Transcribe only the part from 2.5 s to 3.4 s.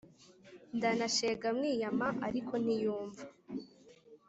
ntiyumva